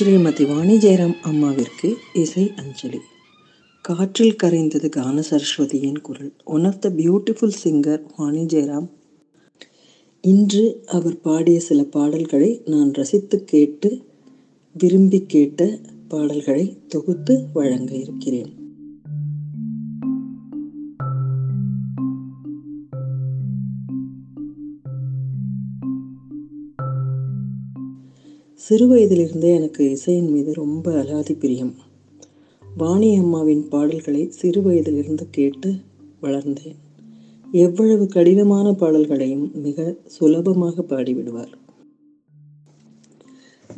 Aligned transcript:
ஸ்ரீமதி 0.00 0.54
வாணி 0.54 0.76
ஜெயராம் 0.76 1.16
அம்மாவிற்கு 1.22 1.94
இசை 2.14 2.52
அஞ்சலி. 2.56 2.98
காற்றில் 3.82 4.36
கரைந்தது 4.42 4.88
கான 4.88 5.22
சரஸ்வதியின் 5.30 6.00
குரல். 6.00 6.32
One 6.44 6.64
of 6.64 6.80
the 6.80 6.88
beautiful 6.88 7.52
singer 7.64 8.02
Vani 8.16 8.42
Jairam. 8.42 8.88
இன்று 10.20 10.82
அவர் 10.86 11.20
பாடிய 11.20 11.60
சில 11.60 11.82
பாடல்களை 11.82 12.62
நான் 12.64 12.92
ரசித்து 12.92 13.44
கேட்டு 13.44 14.04
விரும்பி 14.72 15.24
கேட்ட 15.26 15.78
பாடல்களை 16.08 16.76
தொகுத்து 16.88 17.46
வழங்க 17.52 17.94
இருக்கிறேன். 17.94 18.67
சிறு 28.68 28.86
வயதிலிருந்தே 28.86 29.54
எனக்கு 29.54 29.90
இசையின் 29.90 30.30
மீது 30.30 30.52
ரொம்ப 30.52 30.92
அலாதி 30.92 31.38
பிரியம். 31.38 31.74
வாணி 32.76 33.16
அம்மாவின் 33.16 33.68
பாடல்களை 33.68 34.30
சிறு 34.30 34.62
வயதிலிருந்து 34.62 35.26
கேட்டு 35.30 35.74
வளர்ந்தேன். 36.22 36.76
எவ்வளவு 37.52 38.06
கடினமான 38.06 38.72
பாடல்களையும் 38.72 39.50
மிக 39.54 39.94
சுலபமாக 40.06 40.82
பாடிவிடுவார். 40.82 41.52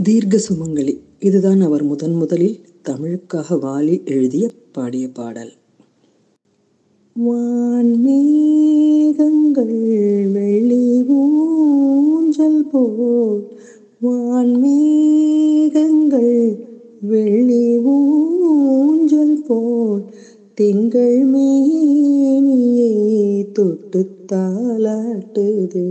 தீர்க்க 0.02 0.40
சுமங்கலி. 0.48 0.98
இதுதான் 1.20 1.60
அவர் 1.60 1.82
முதன் 1.82 2.14
முதலில் 2.14 2.60
தமிழுக்காக 2.88 3.54
வாலி 3.54 4.04
எழுதிய 4.04 4.50
பாடிய 4.72 5.08
பாடல். 5.08 5.52
வான்மேகங்கள் 7.24 8.16
வெளி 10.32 11.02
ஊஞ்சல் 11.02 12.68
போல் 12.72 13.58
வான்மேகங்கள் 14.02 14.74
வெள்ளி 17.00 17.78
ஊஞ்சல் 17.86 19.42
போல் 19.46 20.04
திங்கள் 20.54 21.24
மேனியை 21.24 22.94
தொட்டு 23.52 24.00
தாளாட்டுது. 24.32 25.84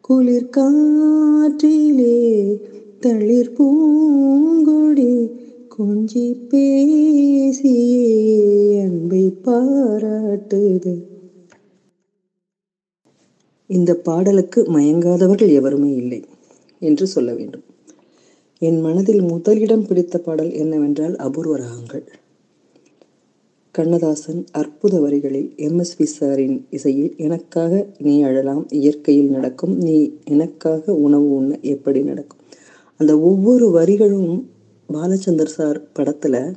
குளிர் 0.00 0.50
காற்றிலே 0.50 2.18
தளிர் 3.00 3.52
பூங்கொடி 3.52 5.12
கொஞ்சி 5.78 6.26
பேசியே 6.48 8.08
அன்பை 8.80 9.32
பாராட்டுது. 9.44 10.94
இந்த 13.70 13.94
பாடலுக்கு 13.94 14.60
மயங்காதவர்கள் 14.62 15.50
எவருமே 15.50 15.94
இல்லை. 15.94 16.20
என்று 16.78 17.06
சொல்ல 17.06 17.34
வேண்டும். 17.34 17.64
என் 18.58 18.80
மனதில் 18.80 19.22
முதலிடம் 19.22 19.86
பிடித்த 19.86 20.18
பாடல் 20.18 20.52
என்னவென்றால் 20.52 21.16
அபூர்வ 21.16 21.56
ராகங்கள் 21.56 22.04
கண்ணதாசன் 23.74 24.44
அற்புத 24.50 25.00
வரிகளில் 25.00 25.54
எம்எஸ்வி 25.56 26.06
சாரின் 26.20 26.66
இசையில் 26.70 27.14
எனக்காக 27.16 27.88
நீ 27.98 28.22
அழலாம் 28.22 28.66
இயற்கையில் 28.68 29.30
நடக்கும் 29.30 29.76
நீ 29.76 30.12
எனக்காக 30.24 30.94
உணவு 30.94 31.30
உண்ண 31.30 31.58
எப்படி 31.62 32.02
நடக்கும்? 32.02 32.38
அந்த 32.96 33.20
ஒவ்வொரு 33.20 33.70
வரிகளும் 33.70 34.48
பாலச்சந்தர் 34.92 35.54
சார் 35.56 35.92
படத்தில் 35.92 36.54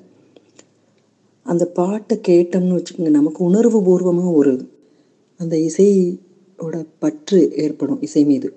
அந்த 1.43 1.65
பாட்டை 1.65 2.19
கேட்டோம்னு 2.27 2.77
வச்சுக்கோங்க 2.77 3.09
நமக்கு 3.09 3.43
உணர்வு 3.43 3.83
பூர்வமாக 3.83 4.31
ஒரு 4.31 4.67
அந்த 5.37 5.57
இசையோட 5.57 6.85
பற்று 6.99 7.51
ஏற்படும் 7.55 8.01
இசை 8.01 8.25
மீது. 8.25 8.49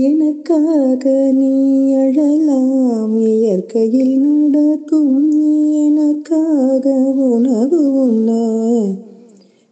எனக்காக 0.00 1.32
நீ 1.32 1.92
அழலாம் 1.94 3.26
இயற்கையில் 3.26 4.18
நடக்கும் 4.18 5.28
நீ 5.28 5.84
எனக்காக 5.84 6.92
உணவு 7.16 7.94
உண்ண. 7.94 8.30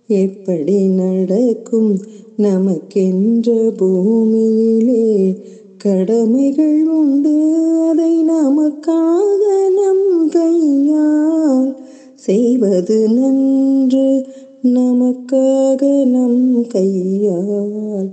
எப்படி 0.07 0.87
நடக்கும் 0.87 2.01
நமக்கென்ற 2.39 3.71
பூமியிலே 3.77 5.41
கடமைகள் 5.77 6.87
உண்டு 6.87 7.55
அதை 7.89 8.29
நமக்காக 8.29 9.71
நம் 9.75 10.29
கையால் 10.29 11.83
செய்வது 12.15 13.09
நன்று 13.09 14.27
நமக்காக 14.63 16.05
நம் 16.05 16.67
கையால். 16.67 18.11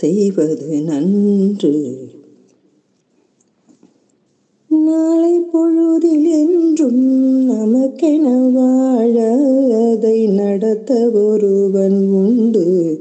செய்வது 0.00 0.80
நன்று. 0.80 1.96
நாளை 4.68 5.38
பொழுதில் 5.38 6.24
என்றும் 6.24 7.50
நமக்கென 7.50 8.52
வாழ 8.52 9.30
அதை 9.92 10.26
நடத்த 10.26 11.10
ஒருவன் 11.10 12.08
உண்டு. 12.12 13.00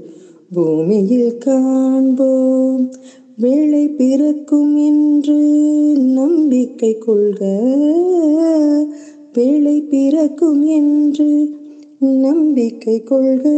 பூமியில் 0.53 1.37
காண்போம் 1.37 2.91
வேலை 3.37 3.87
பிறக்கும் 3.87 4.77
என்று 4.77 5.37
நம்பிக்கை 5.97 6.97
கொள்க. 6.97 7.45
வேலை 9.33 9.81
பிறக்கும் 9.81 10.65
என்று 10.65 11.58
நம்பிக்கை 11.99 13.03
கொள்க 13.03 13.49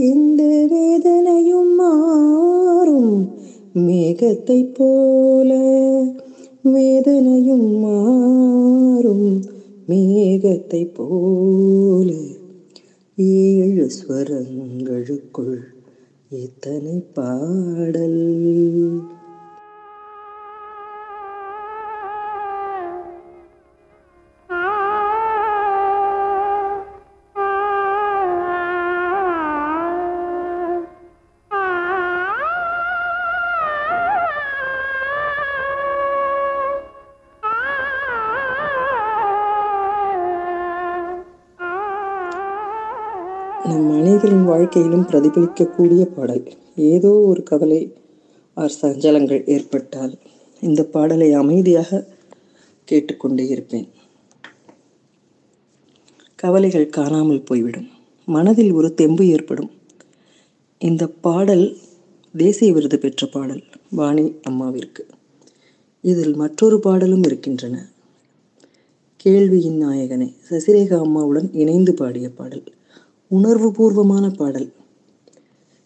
எந்த 0.00 0.66
வேதனையும் 0.70 1.74
மாறும். 1.74 3.28
மேகத்தை 3.74 4.74
போல 4.74 5.58
வேதனையும் 6.62 7.78
மாறும். 7.78 9.42
மேகத்தை 9.88 10.88
போல 10.94 12.12
ஏழு 13.16 13.90
ஸ்வரங்களுக்குள் 14.06 15.60
எத்தனை 16.28 17.02
பாடல். 17.14 18.52
வாழ்க்கையிலும் 44.64 45.08
பிரதிபலிக்கக்கூடிய 45.08 46.02
பாடல். 46.04 46.44
ஏதோ 46.76 47.08
ஒரு 47.08 47.42
கவலை 47.42 47.92
ஆர் 48.54 48.72
சஞ்சலங்கள் 48.82 49.46
ஏற்பட்டால் 49.46 50.18
இந்த 50.60 50.84
பாடலை 50.84 51.32
அமைதியாக 51.32 52.06
கேட்டுக்கொண்டே 52.84 53.46
இருப்பேன். 53.46 53.88
கவலைகள் 56.34 56.86
காணாமல் 56.88 57.42
போய்விடும். 57.42 57.88
மனதில் 58.26 58.72
ஒரு 58.72 58.94
தெம்பு 58.94 59.26
ஏற்படும். 59.26 59.70
இந்த 60.78 61.06
பாடல் 61.06 61.76
தேசிய 62.36 62.72
விருது 62.72 62.98
பெற்ற 62.98 63.26
பாடல் 63.26 63.62
வாணி 63.90 64.34
அம்மாவிற்கு. 64.50 65.04
இதில் 66.00 66.34
மற்றொரு 66.34 66.80
பாடலும் 66.80 67.22
இருக்கின்றன. 67.22 67.88
கேள்வியின் 69.24 69.82
நாயகனை 69.84 70.34
சசிரேகா 70.50 70.98
அம்மாவுடன் 70.98 71.50
இணைந்து 71.52 71.94
பாடிய 71.94 72.28
பாடல். 72.30 72.64
உணர்வு 73.38 73.68
பூர்வமான 73.72 74.24
பாடல். 74.40 74.68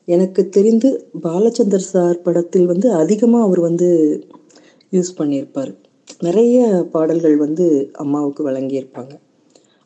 எனக்கு 0.09 0.43
தெரிந்து 0.57 0.89
பாலச்சந்தர் 1.23 1.89
சார் 1.93 2.23
படத்தில் 2.23 2.67
வந்து 2.67 2.89
அதிகமாக 3.03 3.47
அவர் 3.47 3.61
வந்து 3.61 3.89
யூஸ் 4.93 5.11
பண்ணியிருப்பார். 5.19 5.73
நிறைய 6.27 6.59
பாடல்கள் 6.93 7.37
வந்து 7.37 7.67
அம்மாவுக்கு 8.03 8.43
வழங்கியிருப்பாங்க. 8.49 9.15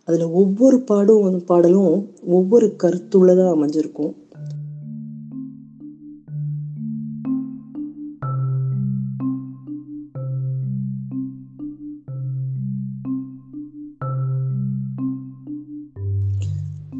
அதில் 0.08 0.34
ஒவ்வொரு 0.40 0.78
பாடும் 0.90 1.44
பாடலும் 1.50 1.96
ஒவ்வொரு 2.36 2.66
கருத்துள்ளதாக 2.82 3.54
அமைஞ்சிருக்கும். 3.56 4.12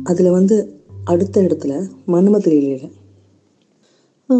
அதில் 0.04 0.30
வந்து 0.30 0.56
அடுத்த 1.04 1.42
இடத்துல 1.42 1.72
மன்மதிலையில் 2.06 2.86
ஆ. 4.28 4.36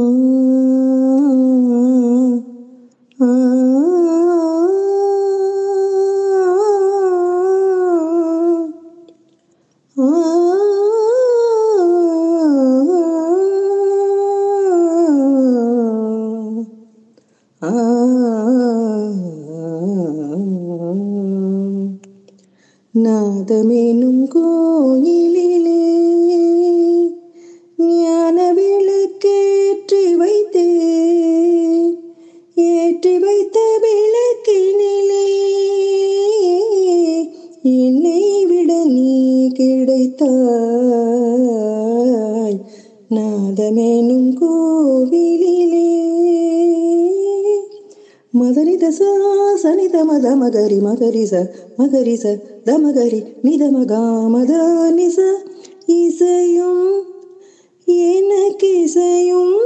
சனித 50.24 50.34
மத 50.36 50.56
மகரி 50.56 50.76
மகரிச 50.80 51.32
மகரிச 51.78 52.24
தமகரி 52.66 53.18
நிதமகாமத 53.44 54.52
நிச 54.96 55.18
இசையும் 55.94 56.84
எனக்கு 58.06 58.68
இசையும் 58.82 59.56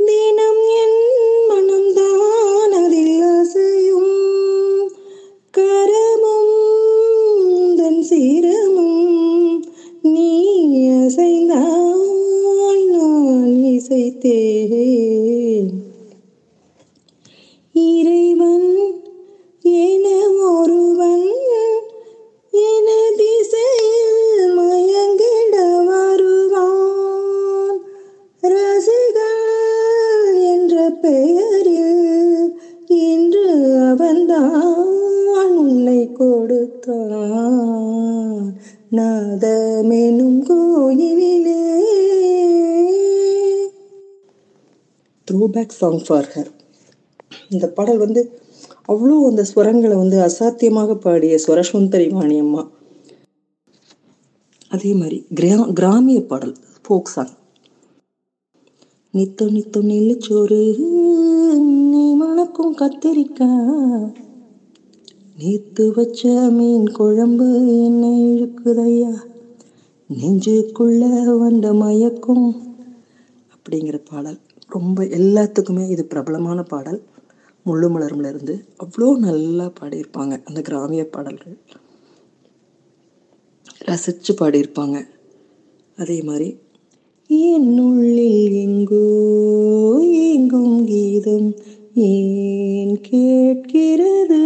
தினம் 0.00 0.62
என் 0.76 1.00
மனம்தான் 1.48 2.76
அதில் 2.80 3.24
அசையும் 3.30 4.14
கரமும் 5.54 6.54
தன் 7.78 8.02
சிரமும் 8.02 9.02
நீ 10.06 10.30
அசைந்தால் 10.98 12.06
நான் 12.92 13.52
இசைத்தேன் 13.74 15.72
இறைவன் 17.74 18.75
என 19.72 20.06
ஒருவன் 20.50 21.28
என 22.50 22.88
திசையில் 23.16 24.58
மயங்கிட 24.58 25.54
வருவான். 25.88 27.78
ரசிகன் 28.52 30.34
என்ற 30.52 30.74
பெயரில் 31.02 32.60
இன்று 32.86 33.46
அவன்தான் 33.90 35.56
உன்னை 35.56 36.00
கொடுத்தான். 36.12 37.54
நாதமெனும் 38.92 40.38
through 40.46 40.64
throwback 45.28 45.68
song 45.68 46.00
for 46.06 46.28
her 46.34 46.50
இந்த 47.50 47.68
பாடல் 47.68 47.98
வந்து 47.98 48.22
அவ்வளோ 48.88 49.26
அந்த 49.28 49.44
ஸ்வரங்களை 49.54 49.96
வந்து 49.96 50.18
அசாத்தியமாக 50.26 50.94
பாடிய 50.94 51.38
ஸ்வரசுந்தரி 51.46 52.08
வாணியம்மா. 52.16 52.68
அதே 54.68 54.92
மாதிரி 54.92 55.26
கிரா 55.34 55.72
கிராமிய 55.72 56.20
பாடல் 56.20 56.54
ஃபோக் 56.88 57.02
சாங். 57.02 57.32
நித்தம் 59.10 59.50
நித்தம் 59.50 59.88
நெல்லுச்சோறு 59.88 60.78
நீ 61.90 62.14
மணக்கும் 62.14 62.76
கத்திரிக்காய். 62.76 64.14
நேத்து 65.38 65.92
வச்ச 65.94 66.50
மீன் 66.50 66.92
குழம்பு 66.92 67.48
என்னை 67.84 68.12
இழுக்குதையா. 68.22 69.12
நெஞ்சுக்குள்ள 70.08 71.38
வந்த 71.38 71.72
மயக்கும். 71.72 72.46
அப்படிங்கிற 73.54 74.00
பாடல். 74.10 74.38
ரொம்ப 74.68 75.04
எல்லாத்துக்குமே 75.04 75.88
இது 75.88 76.04
பிரபலமான 76.04 76.62
பாடல். 76.62 77.00
முள்ளு 77.66 77.88
மலர்ல 77.90 78.28
இருந்து 78.28 78.64
அவ்வளோ 78.78 79.16
நல்லா 79.16 79.72
பாடியிருப்பாங்க 79.80 80.34
அந்த 80.44 80.60
கிராமிய 80.60 81.04
பாடல்கள். 81.04 81.56
ரசித்து 83.78 84.34
பாடியிருப்பாங்க. 84.34 85.08
அதே 85.96 86.22
மாதிரி 86.22 86.48
என்னுள்ளில் 87.30 88.52
எங்கோ 88.52 89.06
எங்கும் 90.32 90.84
கீதம் 90.86 91.54
ஏன் 91.94 93.00
கேட்கிறது? 93.00 94.42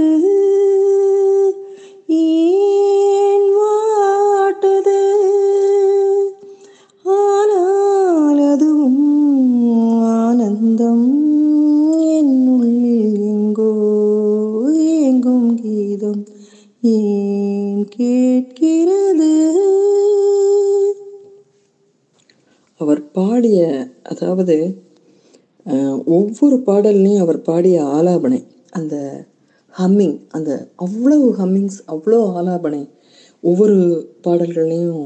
அதாவது 24.40 24.56
ஒவ்வொரு 26.08 26.56
பாடல்லையும் 26.66 27.22
அவர் 27.22 27.42
பாடிய 27.42 27.82
ஆலாபனை 27.96 28.40
அந்த 28.70 28.94
ஹம்மிங் 29.74 30.16
அந்த 30.28 30.50
அவ்வளவு 30.76 31.26
ஹம்மிங்ஸ் 31.34 31.78
அவ்வளோ 31.86 32.20
ஆலாபனை 32.34 32.80
ஒவ்வொரு 33.42 33.76
பாடல்கள்லையும் 34.24 35.04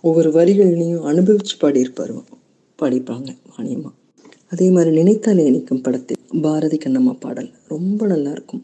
ஒவ்வொரு 0.00 0.30
வரிகள்லையும் 0.30 1.06
அனுபவிச்சு 1.06 1.54
பாடியிருப்பார் 1.60 2.14
பாடிப்பாங்க 2.78 3.30
வாணியம்மா 3.52 3.90
அதே 4.52 4.70
மாதிரி 4.70 4.90
நினைத்தாலே 4.96 5.44
நினைக்கும் 5.44 5.82
படத்தில் 5.82 6.20
பாரதி 6.42 6.76
கண்ணம்மா 6.76 7.14
பாடல் 7.20 7.50
ரொம்ப 7.68 8.06
நல்லா 8.06 8.30
இருக்கும். 8.30 8.62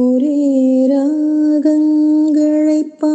ஒரே 0.00 0.36
ராகங்களை 0.92 2.80
பா 3.00 3.12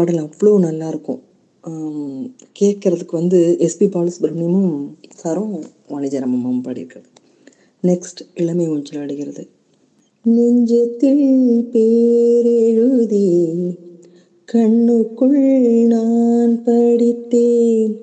பாடல் 0.00 0.16
அவ்வளோ 0.16 0.66
நல்லாயிருக்கும். 0.66 1.20
கேட்கறதுக்கு 2.60 3.10
வந்து 3.10 3.56
எஸ்பி 3.60 3.88
பாலசுப்ரமணியமும் 3.94 4.88
சாரும் 5.14 5.60
வாணிஜரமமும் 5.88 6.66
பாடியிருக்காரு 6.66 7.02
நெக்ஸ்ட் 7.82 8.20
இளமை 8.34 8.68
ஊஞ்சல் 8.68 9.00
அடைகிறது 9.00 9.48
நெஞ்சத்தில் 10.24 11.62
பேரெழுதி 11.72 13.74
கண்ணுக்குள் 14.48 15.86
நான் 15.86 16.64
படித்தேன். 16.64 18.00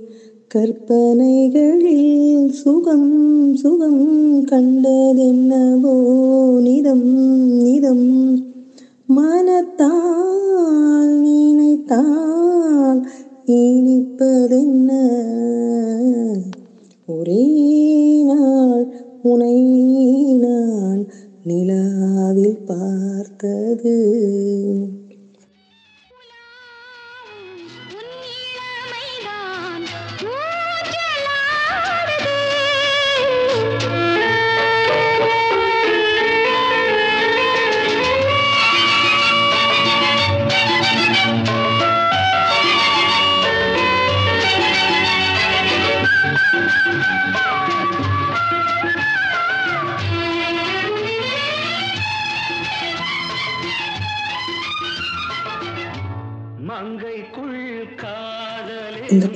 கற்பனைகளில் 0.47 2.51
சுகம் 2.51 3.55
சுகம் 3.55 4.45
கண்டதென்னவோ 4.45 5.95
நிதம் 6.67 7.35
நிதம். 7.65 8.46
மனத்தால் 9.07 11.19
நினைத்தால் 11.19 13.07
இனிப்பதென்ன? 13.45 14.91
ஒரே 17.05 18.23
நாள் 18.23 18.93
உனை 19.21 20.37
நான் 20.37 21.07
நிலாவில் 21.43 22.61
பார்த்தது. 22.65 24.15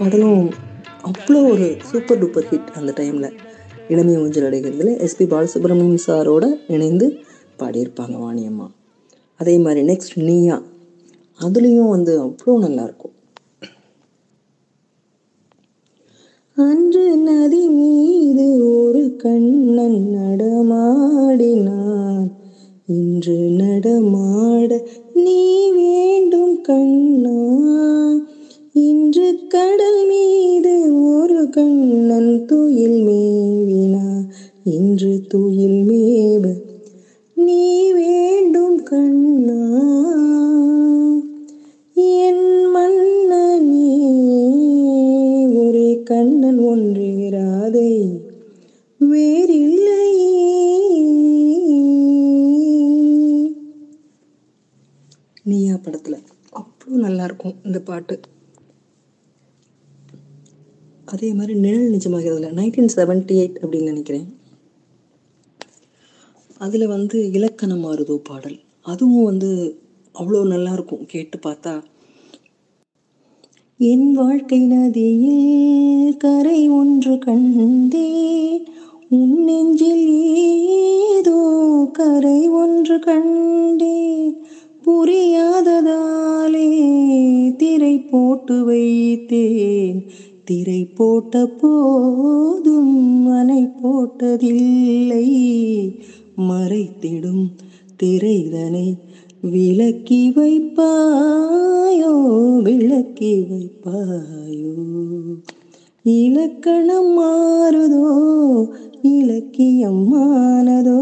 பாடலும் 0.02 0.50
அவ்வளோ 1.04 1.50
ஒரு 1.50 1.78
சூப்பர் 1.82 2.24
டூப்பர் 2.24 2.50
ஹிட் 2.50 2.68
அந்த 2.76 2.94
டைமில் 2.98 3.34
இளமை 3.88 4.18
ஊஞ்சல் 4.18 4.44
அடைகிறதுல 4.44 5.00
எஸ்பி 5.00 5.18
பாலசுப்ரமணியம் 5.18 6.00
சாரோட 6.08 6.58
இணைந்து 6.68 7.18
பாடியிருப்பாங்க 7.60 8.02
வாணியம்மா. 8.02 8.68
அதே 9.38 9.58
மாதிரி 9.58 9.88
நெக்ஸ்ட் 9.88 10.16
நீயா. 10.16 10.62
அதுலேயும் 11.40 11.90
வந்து 11.90 12.24
அவ்வளோ 12.24 12.46
நல்லாயிருக்கும் 12.46 13.12
அன்று 16.54 17.18
நதி 17.18 17.68
மீது 17.68 18.84
ஒரு 18.84 19.16
கண்ணன் 19.16 20.16
நடமாடினான். 20.16 22.32
இன்று 22.88 23.34
நடமாட 23.34 24.86
நீ 25.14 25.72
வேண்டும் 25.72 26.62
கண்ணா. 26.62 27.51
கண்ணன் 31.52 32.46
துயில் 32.46 33.08
மேவினா. 33.08 34.26
இன்று 34.64 35.24
துயில் 35.28 35.84
மேவ. 35.84 36.54
நீ 37.36 37.92
வேண்டும் 37.92 38.84
கண்ணா. 38.84 39.80
என் 41.94 42.76
மன்னனே 42.76 43.98
ஒரே 45.68 46.04
கண்ணன் 46.04 46.58
ஒன்றே 46.58 47.30
ராதை. 47.30 48.20
வேறில்லையே. 49.12 49.80
நீயா 55.44 55.80
படத்தில்? 55.84 56.18
அவ்வளோ 56.56 56.96
நல்லாயிருக்கும் 56.96 57.56
இந்த 57.66 57.80
பாட்டு. 57.80 58.20
அதே 61.12 61.34
மாதிரி 61.34 61.54
நிழல் 61.60 61.94
நிஜமாகிறதுல 61.94 62.50
நைன்டீன் 62.60 62.94
செவன்ட்டி 62.96 63.36
எயிட் 63.42 63.58
அப்படின்னு 63.62 63.92
நினைக்கிறேன். 63.94 64.28
அதில் 66.58 66.88
வந்து 66.88 67.32
இலக்கணம் 67.32 67.84
மாறுதோ 67.86 68.16
பாடல். 68.24 68.60
அதுவும் 68.82 69.24
வந்து 69.24 69.50
அவ்வளோ 70.16 70.42
நல்லா 70.46 70.72
இருக்கும் 70.74 71.06
கேட்டு 71.06 71.38
பார்த்தா. 71.46 71.74
என் 73.78 74.14
வாழ்க்கை 74.14 74.60
நதியில் 74.60 76.18
கரை 76.18 76.70
ஒன்று 76.70 77.20
கண்டேன் 77.20 78.66
உன் 79.10 79.44
நெஞ்சில் 79.44 80.08
ஏதோ 81.16 81.40
கரை 81.94 82.48
ஒன்று 82.48 83.00
கண்டேன் 83.00 84.36
புரியாததாலே 84.86 86.68
திரை 87.56 87.96
போட்டு 88.12 88.58
வைத்தேன். 88.70 90.00
திரை 90.52 90.86
போட்ட 90.86 91.46
போதும் 91.46 93.22
மனை 93.22 93.68
போட்டதில்லை. 93.84 95.28
மறைத்திடும் 96.38 97.48
திரைதனை 98.04 98.98
விளக்கி 99.42 100.32
வைப்பாயோ 100.36 102.14
விளக்கி 102.62 103.42
வைப்பாயோ? 103.42 104.74
இலக்கணம் 106.04 107.20
மாறுதோ 107.20 108.68
இலக்கியம் 109.02 110.08
மானதோ? 110.08 111.02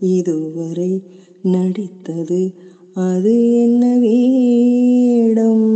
இதுவரை 0.00 1.02
நடித்தது 1.42 2.54
அது 2.94 3.62
என்ன 3.62 3.96
வேடம்? 3.96 5.68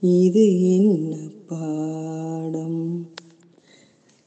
இது 0.00 0.70
என்ன 0.70 1.31
பாடம். 1.52 2.78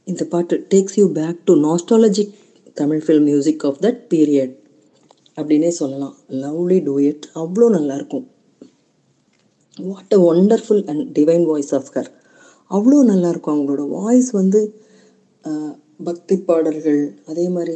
இந்த 0.08 0.24
பாட்டு 0.34 0.56
takes 0.72 0.98
you 1.00 1.06
back 1.18 1.40
to 1.48 1.54
nostalgic 1.68 2.34
Tamil 2.80 3.02
film 3.06 3.28
music 3.30 3.64
of 3.70 3.80
that 3.86 4.02
period 4.14 4.54
அப்படின்னே 5.38 5.72
சொல்லலாம். 5.80 6.16
லவ்லி 6.44 6.78
டூயட் 6.88 7.26
அவ்வளோ 7.42 7.68
நல்லாயிருக்கும். 7.78 8.26
What 9.78 10.14
a 10.18 10.20
wonderful 10.32 10.84
and 10.92 11.04
divine 11.18 11.46
voice 11.52 11.74
of 11.80 11.92
her 11.96 12.12
அவ்வளோ 12.72 13.00
நல்லாயிருக்கும் 13.12 13.56
அவங்களோட 13.56 13.84
வாய்ஸ் 13.98 14.30
வந்து 14.40 14.62
பக்தி 16.08 16.36
பாடல்கள் 16.50 17.02
அதே 17.32 17.46
மாதிரி 17.58 17.76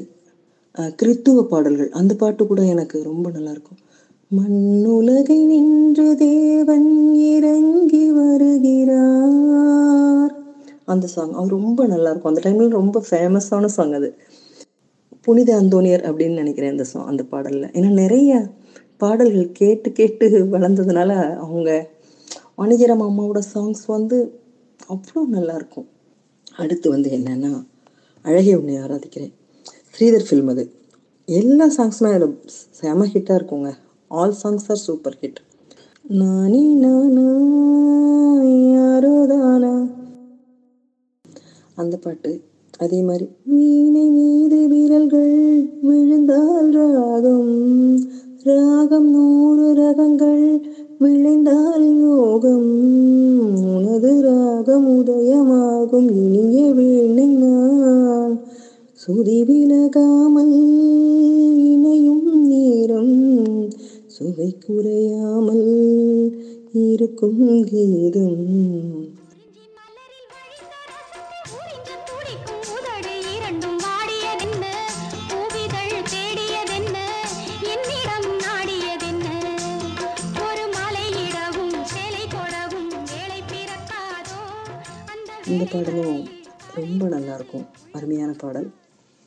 கிறித்துவ 1.00 1.44
பாடல்கள் 1.54 1.92
அந்த 2.00 2.14
பாட்டு 2.22 2.44
கூட 2.50 2.62
எனக்கு 2.74 2.98
ரொம்ப 3.12 3.28
நல்லாயிருக்கும். 3.38 3.80
மண்ணுலகை 4.32 5.46
நின்று 5.46 6.18
தேவன் 6.18 7.16
இறங்கி 7.16 8.12
வருகிறார். 8.12 10.36
அந்த 10.86 11.08
சாங் 11.08 11.34
அது 11.34 11.48
ரொம்ப 11.48 11.88
நல்லாயிருக்கும். 11.88 12.24
அந்த 12.24 12.42
டைமில் 12.44 12.68
ரொம்ப 12.68 13.04
ஃபேமஸான 13.10 13.66
சாங் 13.66 13.94
அது. 13.94 14.16
புனித 15.22 15.62
அந்தோனியர் 15.62 16.02
அப்படின்னு 16.02 16.34
நினைக்கிறேன் 16.34 16.72
அந்த 16.72 16.84
சாங் 16.84 17.06
அந்த 17.06 17.24
பாடலில். 17.24 17.62
ஏன்னா 17.62 17.90
நிறைய 17.90 18.52
பாடல்கள் 18.98 19.52
கேட்டு 19.52 19.92
கேட்டு 19.92 20.48
வளர்ந்ததுனால 20.52 21.38
அவங்க 21.38 21.90
வணிகரம் 22.58 22.88
அம்மாவோட 22.88 23.42
சாங்ஸ் 23.54 23.82
வந்து 23.88 24.42
அவ்வளோ 24.90 25.28
நல்லா 25.28 25.56
இருக்கும் 25.56 25.88
அடுத்து 26.56 26.90
வந்து 26.90 27.10
என்னன்னா 27.10 27.66
அழகே 28.24 28.56
உன்னை 28.56 28.76
ஆராதிக்கிறேன். 28.76 29.32
ஸ்ரீதர் 29.94 30.10
ஃபில்ம் 30.30 30.50
அது. 30.50 30.74
எல்லா 31.26 31.70
சாங்ஸுமே 31.78 32.14
அதில் 32.14 32.42
செம 32.70 33.06
ஹிட்டாக 33.06 33.34
இருக்குங்க. 33.36 33.74
All 34.12 34.34
songs 34.44 34.66
are 34.68 34.78
super 34.78 35.18
hit 35.22 35.36
நானி 36.10 36.74
நானா 36.74 37.28
யாரோ 38.74 39.26
தானா? 39.28 39.88
அந்த 41.76 41.98
பாட்டு 41.98 42.42
அதே 42.80 43.02
மாதிரி 43.02 43.28
வீணை 43.44 44.10
மீது 44.10 44.68
விரல்கள் 44.68 45.70
விழுந்தால் 45.82 46.72
ராகம். 46.72 48.00
ராகம் 48.44 49.10
நூறு 49.10 49.74
ரகங்கள் 49.74 50.62
விளைந்தால் 51.00 51.98
யோகம். 51.98 52.72
உனது 53.76 54.22
ராகம் 54.22 54.88
உதயமாகும் 54.88 56.12
இனிய 56.12 56.74
வேணை 56.74 57.28
நான். 57.28 58.40
சுதி 58.94 59.44
விலகாமல் 59.44 60.54
இணையும் 61.58 62.48
நேரம். 62.48 63.29
சுவை 64.20 64.58
குறையாமல் 64.66 66.60
இருக்கும் 66.72 67.64
கீதம். 67.64 69.18
இந்த 85.48 85.68
பாடலும் 85.72 86.28
ரொம்ப 86.76 87.08
நல்லா 87.08 87.36
இருக்கும் 87.36 87.66
அருமையான 87.92 88.32
பாடல். 88.32 88.72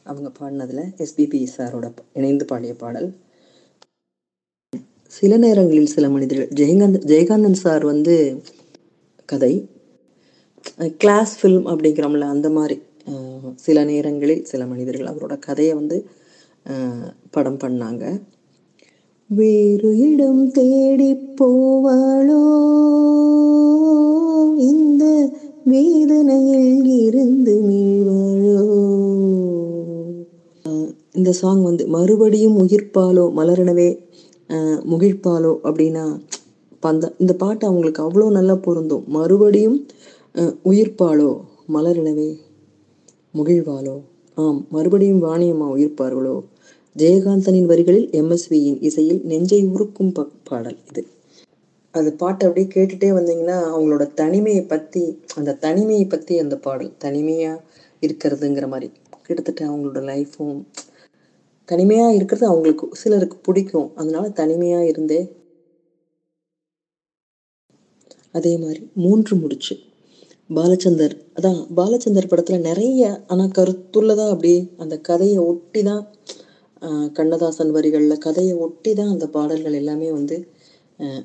அவங்க 0.02 0.32
பாடினதில் 0.40 1.06
எஸ்பிபி 1.06 1.46
சாரோட 1.56 1.80
ப- 1.80 2.04
இணைந்து 2.12 2.44
பாடிய 2.44 2.74
பாடல். 2.74 3.14
சில 5.18 5.36
நேரங்களில் 5.36 5.86
சில 5.86 6.08
மனிதர்கள் 6.08 6.48
ஜெயகாந்த் 6.48 7.02
ஜெயகாந்தன் 7.10 7.60
சார் 7.64 7.84
வந்து 7.84 8.14
கதை 9.24 9.68
கிளாஸ் 10.98 11.32
ஃபில்ம் 11.40 11.68
அப்படிங்கிறோம்ல 11.72 12.20
அந்த 12.20 12.50
மாதிரி 12.50 12.76
சில 13.56 13.84
நேரங்களில் 13.84 14.44
சில 14.44 14.66
மனிதர்கள் 14.66 15.14
அவரோட 15.14 15.38
கதையை 15.38 15.74
வந்து 15.74 16.06
படம் 17.30 17.56
பண்ணாங்க. 17.56 18.04
வேறு 19.28 19.98
இடம் 19.98 20.50
தேடி 20.50 21.10
போவாளோ? 21.40 22.40
இந்த 24.58 25.04
வேதனையில் 25.64 26.84
இருந்து 26.84 27.54
மீழ்வாளோ 27.62 28.58
அஹ் 30.68 30.92
இந்த 31.12 31.32
சாங் 31.32 31.62
வந்து 31.62 31.86
மறுபடியும் 31.86 32.58
உயிர்ப்பாலோ 32.58 33.24
மலரணவே 33.36 33.88
முகிழ்ப்பாலோ 34.90 35.52
அப்படின்னா 35.64 36.04
பந்த 36.82 36.82
அந்த 36.82 37.14
இந்த 37.18 37.34
பாட்டு 37.34 37.66
அவங்களுக்கு 37.66 38.02
அவ்வளோ 38.02 38.30
நல்லா 38.30 38.54
பொருந்தும். 38.54 39.04
மறுபடியும் 39.06 39.86
உயிர்ப்பாலோ 40.64 41.40
மலரினவே 41.74 42.36
முகிழ்வாளோ? 43.34 44.00
ஆம் 44.34 44.66
மறுபடியும் 44.70 45.22
வாணியம்மா 45.22 45.66
உயிர்ப்பார்களோ? 45.76 46.44
ஜெயகாந்தனின் 46.96 47.64
வரிகளில் 47.64 48.08
எம்எஸ்வியின் 48.10 48.78
இசையில் 48.80 49.20
நெஞ்சை 49.24 49.66
உருக்கும் 49.66 50.12
ப- 50.12 50.28
பாடல் 50.44 50.76
இது. 50.88 51.06
அது 51.90 52.12
பாட்டை 52.12 52.48
அப்படியே 52.48 52.72
கேட்டுட்டே 52.72 53.16
வந்தீங்கன்னா 53.18 53.56
அவங்களோட 53.74 54.14
தனிமையை 54.14 54.62
பற்றி 54.62 55.20
அந்த 55.34 55.54
தனிமையை 55.54 56.04
பற்றி 56.04 56.38
அந்த 56.38 56.56
பாடல் 56.56 56.92
தனிமையாக 56.98 57.62
இருக்கிறதுங்கிற 58.00 58.68
மாதிரி. 58.68 58.92
கிட்டத்தட்ட 59.22 59.66
அவங்களோட 59.66 60.02
லைஃப்பும் 60.12 60.62
தனிமையாக 61.68 62.16
இருக்கிறது 62.18 62.46
அவங்களுக்கு 62.50 62.86
சிலருக்கு 63.02 63.36
பிடிக்கும். 63.46 63.88
அதனால 64.00 64.24
தனிமையாக 64.40 64.90
இருந்தே 64.92 65.20
அதே 68.38 68.52
மாதிரி 68.62 68.82
மூன்று 69.04 69.34
முடிச்சு. 69.42 69.74
பாலச்சந்தர் 70.50 71.14
அதான் 71.38 71.58
பாலச்சந்தர் 71.78 72.30
படத்தில் 72.30 72.66
நிறைய 72.68 73.02
ஆனால் 73.32 73.54
கருத்துள்ளதா 73.58 74.26
அப்படியே 74.34 74.60
அந்த 74.82 74.94
கதையை 75.08 75.38
ஒட்டி 75.50 75.80
தான் 75.88 76.02
கண்ணதாசன் 77.18 77.72
வரிகளில் 77.76 78.22
கதையை 78.26 78.54
ஒட்டி 78.66 78.92
தான் 79.00 79.12
அந்த 79.14 79.26
பாடல்கள் 79.36 79.78
எல்லாமே 79.80 80.08
வந்து 80.18 80.36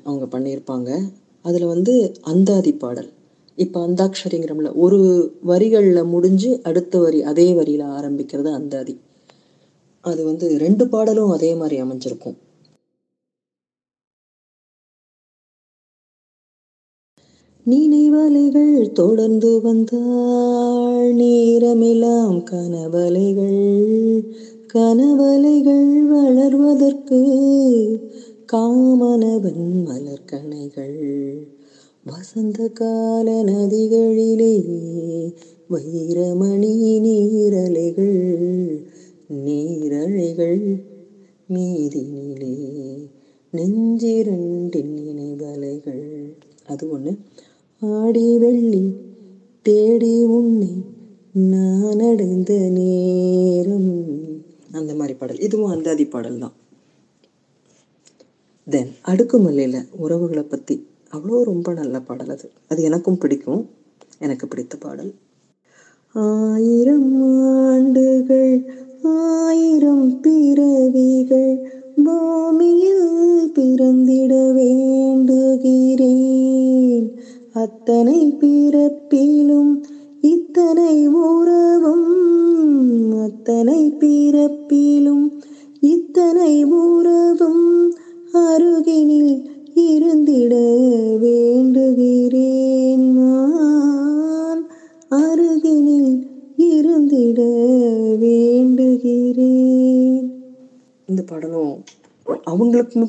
அவங்க 0.08 0.24
பண்ணியிருப்பாங்க. 0.34 0.90
அதில் 1.44 1.72
வந்து 1.74 1.94
அந்தாதி 2.32 2.72
பாடல். 2.84 3.10
இப்போ 3.58 3.78
அந்தாக்ஷரிங்கிறோம்ல 3.86 4.70
ஒரு 4.84 4.98
வரிகளில் 5.50 6.10
முடிஞ்சு 6.14 6.50
அடுத்த 6.70 6.98
வரி 7.04 7.20
அதே 7.32 7.46
வரியில் 7.58 7.86
ஆரம்பிக்கிறது 7.98 8.50
அந்தாதி. 8.60 8.94
அது 10.04 10.24
வந்து 10.24 10.58
ரெண்டு 10.58 10.84
பாடலும் 10.88 11.30
அதே 11.30 11.54
மாதிரி 11.54 11.82
அமைஞ்சிருக்கும். 11.82 12.38
நினைவலைகள் 17.66 18.92
தொடர்ந்து 18.92 19.60
வந்தாள் 19.60 21.12
நேரமெல்லாம் 21.14 22.44
கனவலைகள் 22.44 23.60
கனவலைகள் 24.74 25.88
வளர்வதற்கு 26.12 27.20
காமனவன் 28.52 29.66
மலர்கனைகள் 29.86 30.98
வசந்த 32.06 32.68
கால 32.68 33.28
நதிகளிலே 33.42 34.54
வைரமணி 35.70 36.74
நீரலைகள் 37.00 38.18
நீரலைகள் 39.30 40.84
மீதினிலே 41.54 42.54
நெஞ்சிரண்டின் 43.52 44.94
இணைவலைகள். 45.10 46.34
அது 46.66 46.90
ஒன்று 46.90 47.18
ஆடி 47.80 48.38
வெள்ளி 48.38 48.94
தேடி 49.62 50.24
உன்னை 50.24 50.84
நான் 51.32 52.00
அடைந்த 52.00 52.52
நேரம். 52.68 53.92
அந்த 54.72 54.94
மாதிரி 54.94 55.18
பாடல். 55.18 55.38
இதுவும் 55.38 55.70
அந்தாதி 55.70 56.06
பாடல் 56.06 56.38
தான். 56.38 56.52
தென் 58.66 58.90
அடுக்குமல்லையில் 59.04 59.88
உறவுகளை 59.96 60.42
பற்றி 60.42 60.86
அவ்வளோ 61.12 61.42
ரொம்ப 61.42 61.72
நல்ல 61.72 62.00
பாடல் 62.00 62.28
அது. 62.28 62.50
அது 62.68 62.82
எனக்கும் 62.82 63.18
பிடிக்கும். 63.18 63.68
எனக்கு 64.18 64.48
பிடித்த 64.48 64.76
பாடல். 64.76 65.14
ஆயிரம் 66.14 67.22
ஆண்டுகள் 67.22 68.86
ஆயிரம் 69.02 70.20
பிறவிகள் 70.20 71.68
பூமியில் 72.04 73.50
பிறந்திட 73.54 74.34
வேண்டுகிறேன். 74.34 77.10
அத்தனை 77.52 78.36
பிறப்பு 78.40 78.97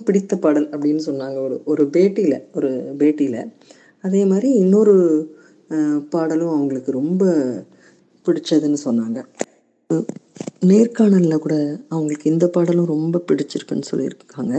பிடித்த 0.10 0.36
பாடல் 0.44 0.70
அப்படின்னு 0.76 1.02
சொன்னாங்க. 1.10 1.38
ஒரு 1.46 1.58
ஒரு 1.72 1.84
பேட்டியில் 1.96 2.38
ஒரு 2.58 2.72
பேட்டியில். 3.00 3.42
அதே 4.06 4.22
மாதிரி 4.32 4.50
இன்னொரு 4.64 4.96
பாடலும் 6.14 6.56
அவங்களுக்கு 6.56 6.92
ரொம்ப 7.00 7.24
பிடிச்சதுன்னு 8.26 8.80
சொன்னாங்க. 8.86 9.20
நேர்காணலில் 10.70 11.44
கூட 11.44 11.56
அவங்களுக்கு 11.94 12.32
இந்த 12.32 12.46
பாடலும் 12.56 12.92
ரொம்ப 12.96 13.22
பிடிச்சிருக்குன்னு 13.28 13.90
சொல்லியிருக்காங்க. 13.92 14.56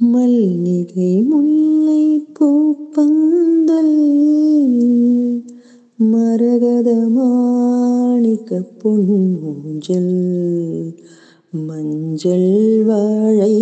மல்லிகை 0.00 1.12
முல்லை 1.30 2.02
பூப்பந்தல் 2.36 3.94
மரகத 6.10 6.90
மாணிக்க 7.14 8.58
பொன்மூஞ்சல் 8.80 10.12
மஞ்சள் 11.52 12.50
வாழை 12.82 13.54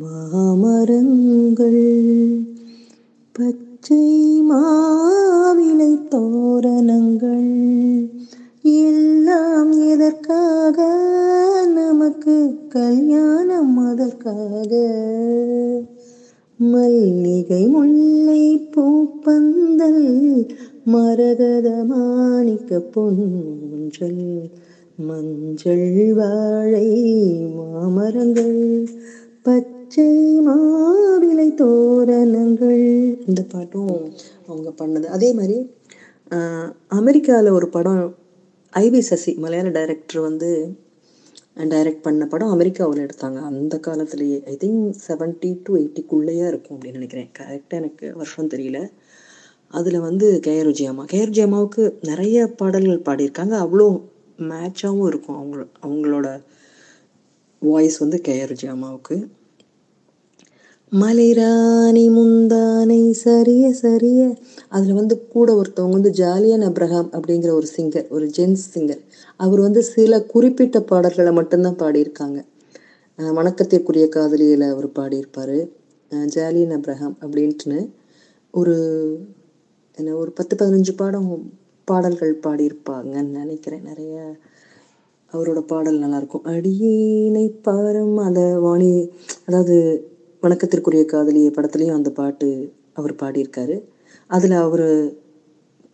மாமரங்கள் 0.00 1.84
பச்சை 3.34 4.04
மாவிலை 4.50 5.92
தோரணங்கள் 6.08 7.52
எல்லாம் 8.82 9.72
எதற்காக 9.88 10.78
நமக்கு 11.74 12.36
கல்யாணம்? 12.68 13.76
அதற்காக 13.86 14.72
மல்லிகை 16.58 17.66
முல்லை 17.66 18.42
பூப்பந்தல் 18.74 20.04
மரகத 20.84 21.68
மாணிக்க 21.84 22.80
பொன்றல் 22.92 24.24
மஞ்சள் 24.98 25.88
வாழை 26.18 26.86
மாமரங்கள் 27.56 28.54
பச்சை 29.46 30.06
மாவிலை 30.46 31.48
தோரணங்கள். 31.60 32.84
இந்த 33.28 33.42
பாட்டும் 33.52 33.90
அவங்க 34.48 34.70
பண்ணது. 34.80 35.08
அதே 35.16 35.28
மாதிரி 35.38 35.58
அமெரிக்காவில் 37.00 37.56
ஒரு 37.58 37.68
படம் 37.76 38.00
ஐவி 38.72 39.02
சசி 39.10 39.34
மலையாள 39.44 39.68
டைரக்டர் 39.76 40.26
வந்து 40.28 40.50
டைரக்ட் 41.74 42.04
பண்ண 42.06 42.22
படம் 42.32 42.54
அமெரிக்காவில் 42.56 43.04
எடுத்தாங்க. 43.06 43.38
அந்த 43.50 43.74
காலத்துலேயே 43.86 44.40
ஐ 44.52 44.56
திங்க் 44.64 44.82
செவன்ட்டி 45.06 45.52
டு 45.66 45.76
எயிட்டிக்குள்ளேயே 45.82 46.44
இருக்கும் 46.50 46.76
அப்படின்னு 46.76 46.98
நினைக்கிறேன். 47.00 47.30
கரெக்டாக 47.38 47.80
எனக்கு 47.82 48.06
வருஷம் 48.20 48.52
தெரியல. 48.54 48.80
அதில் 49.74 50.04
வந்து 50.08 50.26
கேஆர் 50.46 50.70
விஜயம்மா. 50.72 51.04
கேஆர் 51.12 51.32
விஜயம்மாவுக்கு 51.34 51.84
நிறைய 52.10 52.46
பாடல்கள் 52.60 53.06
பாடியிருக்காங்க. 53.08 53.56
அவ்வளோ 53.64 53.88
மேட்சாகவும் 54.38 55.08
இருக்கும். 55.10 55.38
அவங்க 55.40 55.56
அவங்களோட 55.86 56.28
வாய்ஸ் 57.62 57.98
வந்து 57.98 58.20
கேஆர்ஜி 58.28 58.66
அம்மாவுக்கு 58.66 59.16
மலைராணி 60.92 62.02
முந்தானை 62.08 63.10
சரிய 63.22 63.72
சரிய. 63.74 64.20
அதில் 64.68 64.98
வந்து 64.98 65.14
கூட 65.28 65.48
ஒருத்தவங்க 65.60 65.96
வந்து 65.98 66.10
ஜாலியன் 66.10 66.62
அப்ரஹாம் 66.62 67.08
அப்படிங்கிற 67.16 67.50
ஒரு 67.50 67.68
சிங்கர் 67.76 68.06
ஒரு 68.08 68.26
ஜென்ஸ் 68.36 68.64
சிங்கர் 68.74 69.02
அவர் 69.36 69.60
வந்து 69.60 69.82
சில 69.82 70.20
குறிப்பிட்ட 70.22 70.80
பாடல்களை 70.80 71.32
மட்டும்தான் 71.32 71.80
பாடியிருக்காங்க. 71.82 72.38
வணக்கத்திற்குரிய 73.18 74.06
காதலியில் 74.08 74.66
அவர் 74.72 74.88
பாடியிருப்பார். 74.98 75.56
ஜாலியன் 76.26 76.74
அப்ரஹாம் 76.78 77.16
அப்படின்ட்டுன்னு 77.24 77.80
ஒரு 78.54 78.74
என்ன 79.98 80.14
ஒரு 80.14 80.30
பத்து 80.32 80.54
பதினஞ்சு 80.60 80.92
பாடம் 80.96 81.28
பாடல்கள் 81.88 82.40
பாடியிருப்பாங்கன்னு 82.44 83.38
நினைக்கிறேன். 83.40 83.82
நிறைய 83.82 84.14
அவரோட 85.32 85.60
பாடல் 85.72 86.02
நல்லாயிருக்கும். 86.02 86.46
அடியேனை 86.52 87.46
பாரம் 87.66 88.16
அந்த 88.16 88.42
வாணி 88.64 88.90
அதாவது 89.48 89.76
வணக்கத்திற்குரிய 90.42 91.04
காதலிய 91.04 91.48
படத்துலேயும் 91.56 91.98
அந்த 91.98 92.10
பாட்டு 92.10 92.48
அவர் 92.98 93.14
பாடியிருக்காரு. 93.22 93.76
அதில் 94.26 94.56
அவர் 94.64 94.88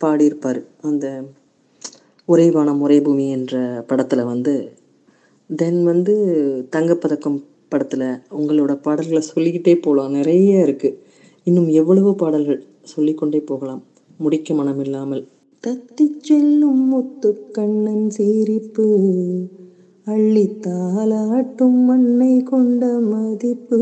பாடியிருப்பார். 0.01 0.61
அந்த 0.81 1.05
ஒரே 2.25 2.45
வானம் 2.51 2.83
பூமி 3.05 3.25
என்ற 3.29 3.55
படத்தில் 3.87 4.29
வந்து 4.33 4.53
தென் 5.49 5.81
வந்து 5.83 6.13
தங்கப்பதக்கம் 6.75 7.39
படத்தில் 7.71 8.07
உங்களோட 8.37 8.73
பாடல்களை 8.85 9.21
சொல்லிக்கிட்டே 9.31 9.73
போகலாம். 9.85 10.11
நிறைய 10.11 10.65
இருக்குது 10.67 10.99
இன்னும் 11.47 11.69
எவ்வளவோ 11.81 12.11
பாடல்கள் 12.23 12.61
சொல்லிக்கொண்டே 12.93 13.39
போகலாம். 13.51 13.81
முடிக்க 14.17 14.53
மனமில்லாமல். 14.53 15.23
தத்தி 15.67 16.05
செல்லும் 16.27 16.81
முத்துக்கண்ணன் 16.93 18.07
சிரிப்பு 18.15 18.87
அள்ளித்தாலாட்டும் 20.05 21.77
மண்ணை 21.89 22.33
கொண்ட 22.49 22.89
மதிப்பு. 23.11 23.79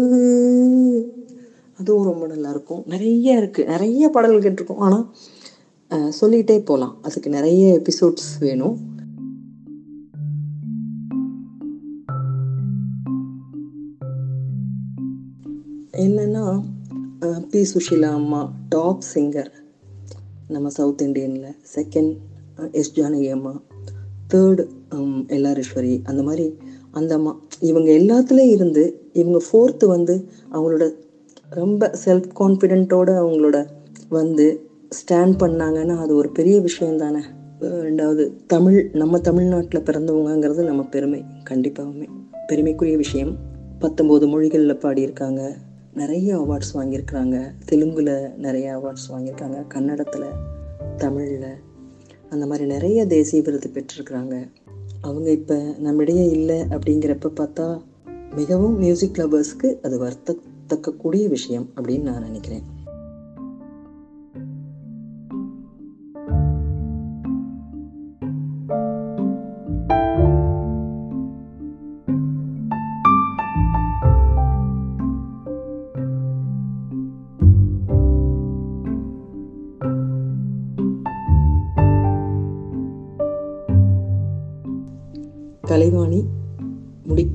அதுவும் 1.80 2.08
ரொம்ப 2.10 2.28
நல்லா 2.34 2.50
இருக்கும் 2.50 2.84
நிறைய 2.94 3.40
இருக்குது 3.42 3.70
நிறைய 3.74 4.10
பாடல்கள் 4.10 4.46
கேட்டிருக்கோம். 4.46 4.84
ஆனால் 4.88 5.06
சொல்லிகிட்டே 6.22 6.58
போகலாம் 6.66 6.96
அதுக்கு 7.02 7.30
நிறைய 7.38 7.82
எபிசோட்ஸ் 7.82 8.30
வேணும். 8.40 8.78
என்னன்னா 16.06 16.46
பி. 17.52 17.64
சுஷீலா 17.74 18.12
அம்மா 18.20 18.44
டாப் 18.70 19.04
சிங்கர் 19.14 19.52
நம்ம 20.52 20.70
சவுத் 20.70 21.02
இண்டியனில் 21.02 21.56
செகண்ட் 21.76 22.18
எஸ் 22.72 23.00
ஜானகி 23.00 23.32
அம்மா 23.32 23.62
தேர்டு 24.34 24.68
எல்லாரீஸ்வரி 25.28 26.00
அந்த 26.04 26.24
மாதிரி 26.24 26.58
அந்த 26.92 27.16
அம்மா 27.16 27.40
இவங்க 27.60 27.92
எல்லாத்துலேயும் 27.92 28.50
இருந்து 28.50 29.10
இவங்க 29.14 29.40
ஃபோர்த்து 29.52 29.86
வந்து 29.86 30.28
அவங்களோட 30.52 30.92
ரொம்ப 31.50 31.92
செல்ஃப் 32.06 32.30
கான்ஃபிடென்ட்டோட 32.40 33.10
அவங்களோட 33.24 33.68
வந்து 34.10 34.70
ஸ்டாண்ட் 34.90 35.40
பண்ணாங்கன்னா 35.40 35.98
அது 35.98 36.16
ஒரு 36.16 36.30
பெரிய 36.30 36.62
விஷயம் 36.62 36.98
தானே. 36.98 37.20
ரெண்டாவது 37.60 38.32
தமிழ் 38.48 38.90
நம்ம 38.94 39.20
தமிழ்நாட்டில் 39.20 39.82
பிறந்தவங்கங்கிறது 39.82 40.64
நம்ம 40.64 40.84
பெருமை 40.84 41.24
கண்டிப்பாகவுமே 41.50 42.08
பெருமைக்குரிய 42.48 42.98
விஷயம். 42.98 43.38
பத்தொம்போது 43.82 44.28
மொழிகளில் 44.28 44.76
பாடியிருக்காங்க. 44.76 45.56
நிறைய 45.94 46.40
அவார்ட்ஸ் 46.40 46.76
வாங்கியிருக்கிறாங்க. 46.76 47.52
தெலுங்குல 47.72 48.36
நிறைய 48.36 48.78
அவார்ட்ஸ் 48.78 49.12
வாங்கியிருக்காங்க. 49.12 49.68
கன்னடத்தில் 49.68 50.24
தமிழில் 50.98 51.54
அந்த 52.30 52.46
மாதிரி 52.46 52.68
நிறைய 52.68 53.06
தேசிய 53.06 53.42
விருது 53.42 53.72
பெற்றிருக்கிறாங்க. 53.74 54.52
அவங்க 55.02 55.32
இப்போ 55.32 55.74
நம்மிடையே 55.78 56.30
இல்லை 56.30 56.60
அப்படிங்கிறப்ப 56.60 57.32
பார்த்தா 57.36 57.82
மிகவும் 58.36 58.78
மியூசிக் 58.78 59.18
லவர்ஸ்க்கு 59.18 59.82
அது 59.82 60.02
வருத்தத்தக்கக்கூடிய 60.02 61.28
விஷயம் 61.28 61.70
அப்படின்னு 61.76 62.02
நான் 62.02 62.24
நினைக்கிறேன். 62.24 62.64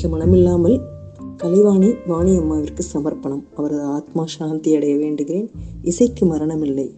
கலைவாணி 0.06 0.46
மனமில்லாமல் 0.46 0.80
கலைவாணி 1.36 1.94
வாணி 2.06 2.38
அம்மாவிற்கு 2.38 2.82
சமர்ப்பணம். 2.82 3.44
அவரது 3.56 3.82
ஆத்மா 3.82 4.22
சாந்தி 4.26 4.74
அடைய 4.74 4.94
வேண்டுகிறேன். 4.94 5.48
இசைக்கு 5.82 6.26
மரணமில்லை. 6.26 6.90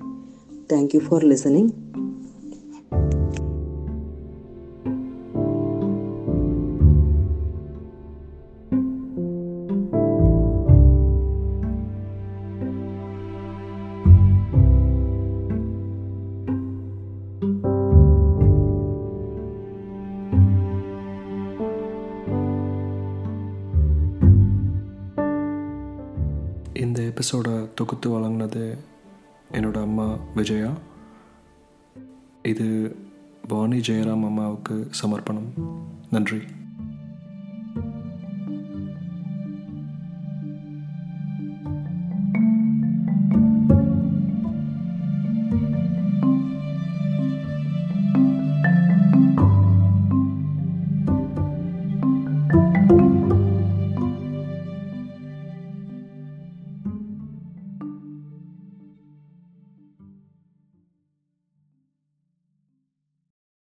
தேங்க்யூ 0.68 1.00
ஃபார் 1.08 1.24
லிசனிங் 1.24 1.68
இந்த 26.78 27.02
எபிசோடை 27.02 27.52
தொகுத்து 27.74 28.10
வழங்கினது 28.10 28.78
என்னோட 29.52 29.80
அம்மா 29.80 30.16
விஜயா. 30.34 30.72
இது 32.42 32.96
வாணி 33.48 33.78
ஜெயராம் 33.78 34.24
அம்மாவுக்கு 34.24 34.88
சமர்ப்பணம். 34.90 35.52
நன்றி. 36.10 36.38